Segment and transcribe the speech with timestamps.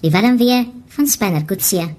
[0.00, 1.94] Die warm weer van Spanner Coetzee.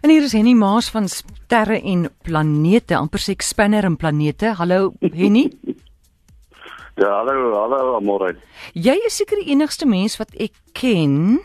[0.00, 4.56] En hier is Henny Maas van sterre en planete, amper sê ek spinner en planete.
[4.58, 5.46] Hallo Henny.
[6.98, 8.34] Ja, hallo, hallo Amore.
[8.74, 11.38] Jy is seker die enigste mens wat ek ken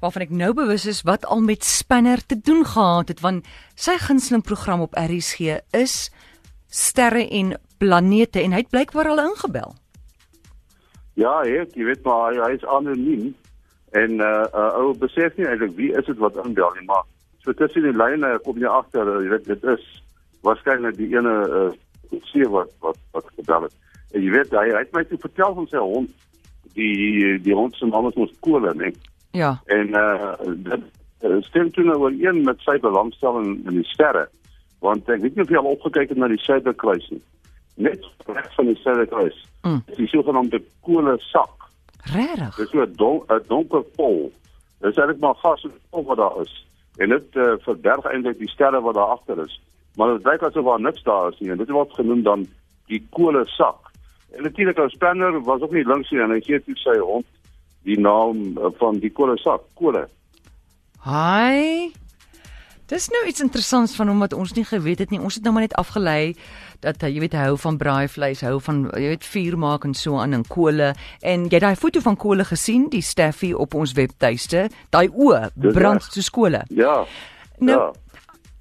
[0.00, 3.44] waarvan ek nou bewus is wat al met spinner te doen gehad het want
[3.76, 5.96] sy gunsteling program op RSG is
[6.72, 9.76] sterre en planete en hy het blykbaar al ingebel.
[11.20, 13.30] Ja, ek, jy weet maar hy, hy is anoniem
[13.96, 17.04] en uh, uh ou besef nie eintlik wie is dit wat inbel nie, maar
[17.44, 19.84] so tussen die lyne kom jy agter, jy weet dit is
[20.44, 21.66] waarskynlik die ene uh
[22.32, 23.76] seer wat wat wat gebel het.
[24.14, 26.10] En jy weet hy, hy het my toe vertel van sy hond
[26.76, 28.92] die die hond se naam is mos Kole, nee.
[29.36, 29.56] Ja.
[29.66, 30.34] En uh
[30.68, 30.84] dit
[31.22, 34.26] uh, stem toe nou ooreen met sy belangstelling in die sterre.
[34.84, 37.22] Want ek weet nie of jy al opgekyk het na die Suiderkruis nie.
[37.88, 39.38] Net reg van die Suiderkruis.
[39.62, 39.82] Mm.
[39.96, 41.68] Die sogenaamde Kole sak.
[42.12, 42.56] Regtig?
[42.56, 44.30] Dis so 'n don, donker pol.
[44.84, 46.52] Dis eintlik maar gas wat daar is.
[46.96, 49.60] En dit uh, verberg eintlik die sterre wat daar agter is.
[49.96, 51.50] Maar dit lyk asof daar niks daar is nie.
[51.50, 52.46] En dit word genoem dan
[52.86, 53.85] die Kole sak.
[54.34, 57.26] En natuurlik ons spanner was ook nie links nie en hy gee toe sy hond
[57.86, 60.06] die naam uh, van die Kole sak, Kole.
[61.06, 61.92] Hi.
[62.90, 65.18] Dis nou iets interessants van hom wat ons nie geweet het nie.
[65.22, 66.36] Ons het nou maar net afgelei
[66.84, 70.20] dat hy, jy weet, hou van braaivleis, hou van jy weet vuur maak en so
[70.22, 73.96] aan en kole en jy het daai foto van kole gesien, die Steffi op ons
[73.96, 74.66] webtuiste.
[74.94, 76.62] Daai oë brand soos kole.
[76.74, 77.00] Ja.
[77.58, 78.05] Nou, ja.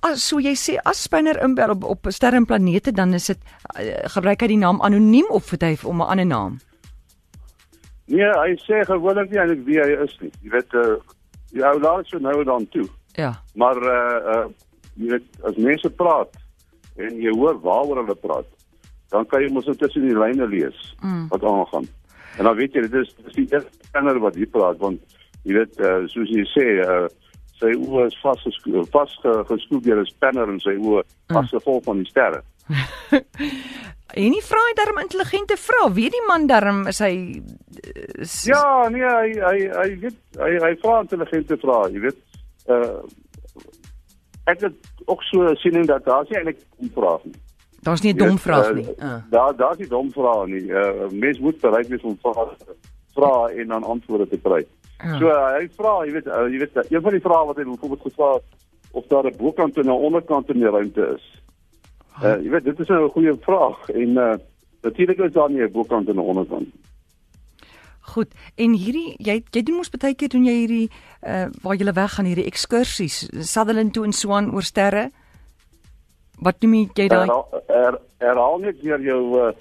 [0.06, 3.40] As so jy sê as spinner inbel op, op sterre en planete dan is dit
[3.42, 6.60] uh, gebruik hy die naam anoniem of het hy om 'n ander naam?
[8.08, 10.32] Nee, hy sê gewoonlik nie eintlik wie hy is nie.
[10.44, 10.98] Jy weet uh,
[11.56, 12.86] jy hou laat so nou en dan toe.
[13.18, 13.32] Ja.
[13.56, 14.46] Maar uh uh
[14.96, 16.32] jy weet as mense praat
[16.98, 18.48] en jy hoor waaroor hulle praat,
[19.12, 21.28] dan kan jy mos net tussen die lyne lees Mm.
[21.30, 21.88] wat aangaan.
[22.38, 25.02] En dan weet jy dit is dis die eerste kenner wat hier praat want
[25.44, 27.08] jy weet uh, soos jy sê uh
[27.60, 28.44] sy oë is vas
[28.92, 29.18] vas
[29.48, 31.04] geskoel deur 'n spanner en sy oë
[31.40, 32.42] as gevolg van die sterre.
[34.16, 35.90] En nie vra hy darm intelligente vrae.
[35.92, 37.42] Weet die man darm is hy
[38.22, 42.22] is, Ja, nee, hy hy hy weet hy hy vra intelligente vrae, jy weet.
[42.70, 43.02] Uh
[44.46, 44.76] ek het
[45.10, 47.36] ook so 'n siening dat daar nie eintlik om vrae nie.
[47.82, 48.88] Daar's nie 'n dom vraag uh, nie.
[48.98, 49.20] Uh.
[49.30, 50.66] Daar daar's nie dom vrae nie.
[50.70, 52.56] Uh mens moet bereid wees om vrae
[53.16, 54.66] vra en dan antwoorde te kry.
[55.04, 55.18] Ja.
[55.20, 57.66] So uh, hy vra, jy weet, uh, jy weet, een van die vrae wat hy
[57.68, 58.44] byvoorbeeld gevra het
[58.96, 61.26] of daar 'n bokant en 'n onderkant in die ruimte is.
[62.24, 64.36] Uh jy weet, dit is nou 'n goeie vraag en uh
[64.82, 66.68] natuurlik is daar nie 'n bokant en 'n onderkant.
[68.00, 68.32] Goed.
[68.56, 70.90] En hierdie jy jy doen mos baie keer doen jy hierdie
[71.22, 75.12] uh waar jy weggaan hierdie ekskursies, Sutherland toe en Swan oor sterre.
[76.40, 77.26] Wat noem jy daai?
[77.26, 79.52] Herhaal her, herhaal net weer jou uh,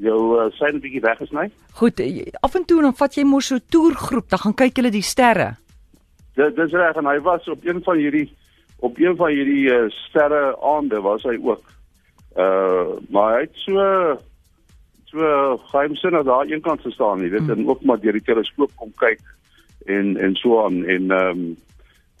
[0.00, 1.48] jou uh, syne bietjie weggesny.
[1.80, 4.76] Goed, eh, af en toe dan vat jy mos so 'n toergroep, dan gaan kyk
[4.76, 5.56] hulle die sterre.
[6.36, 8.28] Dit dis reg en hy was op een van hierdie
[8.80, 11.64] op een van hierdie uh, sterre aande was hy ook.
[12.36, 14.16] Uh maar hy het so
[15.10, 17.50] so geheimsinnig daar een kant gestaan, jy weet, mm.
[17.50, 19.20] en ook maar deur die teleskoop kom kyk
[19.86, 21.56] en en so aan en ehm um,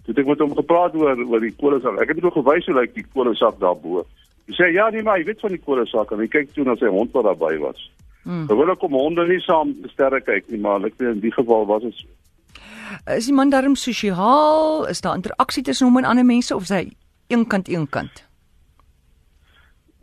[0.04, 2.00] toe het ek met hom gepraat oor oor die kolesak.
[2.00, 4.04] Ek het hom gewys hoe lyk die kolesak daarbo.
[4.50, 6.74] Hy sê ja, nee, maar hy weet van die kolesak en hy kyk toe na
[6.74, 7.84] sy hond wat daarby was.
[8.24, 8.48] Hmm.
[8.50, 11.68] Gewoonlik kom honde nie saam te sterre kyk nie, maar ek weet in die geval
[11.70, 12.10] was dit so.
[13.14, 14.88] Is die man darm sosiaal?
[14.90, 16.82] Is daar interaksie tussen hom en ander mense of is hy
[17.30, 18.24] eenkant eenkant?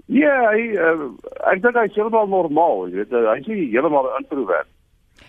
[0.08, 1.10] Ja, hy uh,
[1.52, 4.72] ek dink hy's heeltemal normaal, jy weet, uh, hy's nie heeltemal 'n introwert.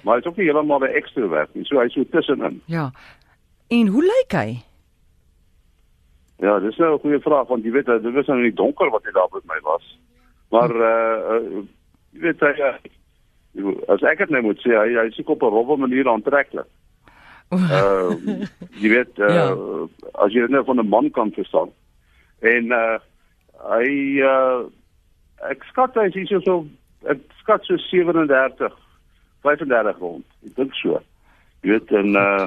[0.07, 1.67] Maar hy's ook nie heeltemal 'n ekstrovert nie.
[1.67, 2.63] So hy's so tussenin.
[2.71, 2.93] Ja.
[3.69, 4.63] En hoe lyk hy?
[6.39, 8.91] Ja, dis nou 'n goeie vraag want jy weet dit was nou in die donker
[8.91, 9.99] wat hy daar met my was.
[10.51, 11.63] Maar uh, uh
[12.13, 12.75] jy weet hy uh,
[13.89, 16.67] as ek dit nou moet sê, hy hy soek op 'n rowwe manier aantreklik.
[17.51, 18.15] Uh
[18.83, 19.57] jy weet uh, Ja.
[20.25, 21.71] as jy dit nou van 'n man kan verstaan.
[22.41, 22.99] En uh
[23.75, 24.63] hy uh
[25.51, 26.67] ek skat hy is hier so
[27.09, 28.73] ek skat so 37
[29.43, 30.25] 35 rond.
[30.47, 31.01] Ek dink so.
[31.63, 32.47] Jy weet en uh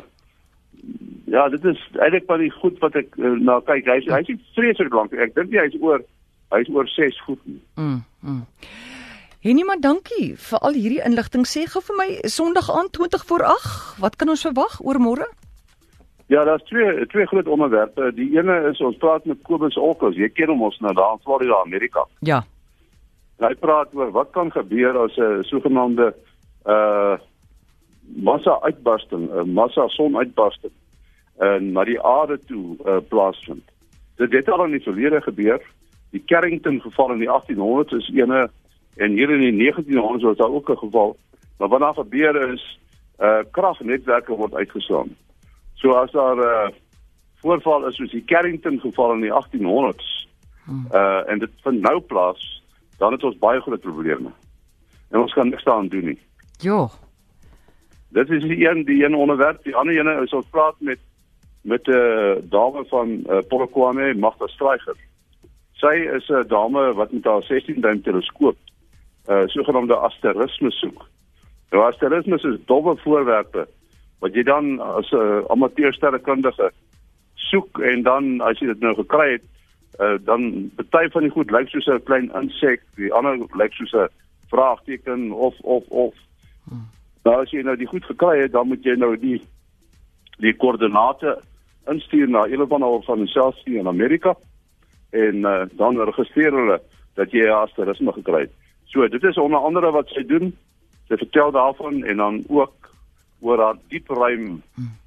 [1.31, 3.87] ja, dit is eintlik maar die goed wat ek uh, na kyk.
[3.87, 5.13] Hy's hy's nie vreeslik lank.
[5.15, 6.03] Ek dink hy's oor
[6.51, 7.43] hy's oor 6 voet.
[7.79, 8.01] Mm.
[8.19, 8.41] mm.
[9.41, 11.47] Henie maar dankie vir al hierdie inligting.
[11.49, 15.25] Sê gou vir my Sondag aand 20 voor 8, wat kan ons verwag oor môre?
[16.31, 18.11] Ja, daar's twee twee groot onderwerpe.
[18.15, 20.19] Die ene is ons praat met Kobus Olkers.
[20.19, 22.05] Jy ken hom ons nou daar in Florida, Amerika.
[22.27, 22.43] Ja.
[23.41, 26.13] Hy praat oor wat kan gebeur as 'n sogenaamde
[26.67, 27.17] uh
[28.11, 30.75] massa uitbarsting, 'n massa sonuitbarsting
[31.41, 33.65] en na die aarde toe uh, plaasvind.
[34.21, 35.61] Dit het al in die verlede gebeur.
[36.13, 38.49] Die Carrington geval in die 1800s is ene
[38.95, 41.17] en hier in die 1900s was daar ook 'n geval.
[41.57, 42.79] Maar wat daar gebeur is
[43.19, 45.15] uh kragnetwerke word uitgeslaan.
[45.73, 46.75] So as daar 'n uh,
[47.41, 50.27] voorval is soos die Carrington geval in die 1800s
[50.91, 52.63] uh en dit vind nou plaas,
[52.97, 54.31] dan het ons baie groot probleme.
[55.09, 56.19] En ons kan niks daaraan doen nie.
[56.57, 56.89] Jo.
[58.09, 60.99] Dit is die een die een onderwerp, die ander ene is ons praat met
[61.61, 64.95] met 'n uh, dame van uh, Polokwane, Magda Streiger.
[65.73, 68.57] Sy is 'n uh, dame wat met haar 16 duim teleskoop
[69.29, 71.07] uh sogenaamde asterisme soek.
[71.69, 73.67] Nou asterisme is dowwe voorwerpe
[74.19, 76.71] wat jy dan as 'n uh, amateur sterrekundige
[77.35, 79.45] soek en dan as jy dit nou gekry het,
[79.99, 83.93] uh, dan party van die goed lyk soos 'n klein insek, die ander lyk soos
[83.93, 84.09] 'n
[84.49, 86.13] vraagteken of of of.
[86.69, 86.87] Hmm.
[87.23, 89.41] Nou as jy nou die goed gekry het, dan moet jy nou die
[90.37, 91.37] die koördinate
[91.89, 94.35] instuur na een hulle van selfs in Amerika
[95.09, 96.81] en uh, dan registreer hulle
[97.13, 98.53] dat jy asterisme gekry het.
[98.85, 100.53] So dit is onder andere wat sy doen.
[101.07, 102.89] Sy vertel daarvan en dan ook
[103.41, 104.61] oor haar diep ruim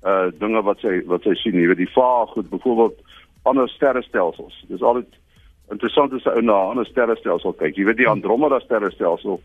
[0.04, 2.98] uh dinge wat sy wat sy sien, jy weet die vaag goed byvoorbeeld
[3.44, 4.56] ander sterrestelsels.
[4.68, 5.12] Dis altyd
[5.72, 7.76] interessant as jy na ander sterrestelsel kyk.
[7.76, 9.40] Jy weet die Andromeda sterrestelsel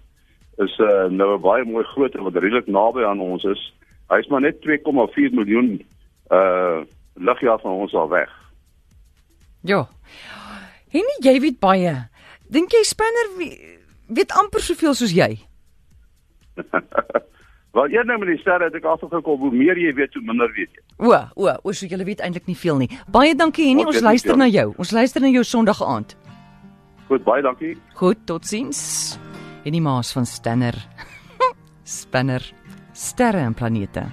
[0.60, 3.74] is uh nou 'n baie mooi groot en wat redelik naby aan ons is.
[4.10, 5.80] Hy's maar net 2,4 miljoen
[6.32, 6.82] uh
[7.19, 8.31] ligjaar van ons al weg.
[9.68, 9.86] Ja.
[10.95, 11.94] En jy weet baie.
[12.50, 13.27] Dink jy Spanner
[14.07, 15.36] weet amper soveel soos jy?
[17.77, 20.50] Wel, jy nou met die sterre het ek afgekom hoe meer jy weet hoe minder
[20.56, 20.81] weet jy.
[20.98, 22.89] O, o, o, so jy weet eintlik nie veel nie.
[23.13, 24.72] Baie dankie Henny, ons luister na jou.
[24.81, 26.15] Ons luister na jou Sondag aand.
[27.12, 27.75] Goed, baie dankie.
[28.00, 28.81] Goed, totsiens.
[29.62, 30.77] Henny Maas van Stenner.
[32.00, 32.42] Spanner.
[32.98, 34.10] Sterre en planete.